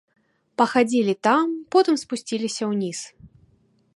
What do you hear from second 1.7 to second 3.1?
потым спусціліся ўніз.